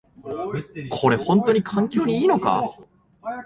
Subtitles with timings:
[0.89, 2.75] これ、ほんとに環境にいいのか？